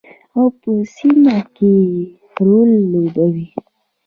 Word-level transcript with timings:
او 0.35 0.43
په 0.59 0.71
سیمه 0.95 1.37
کې 1.55 1.75
رول 2.45 2.71
لوبوي. 2.91 3.47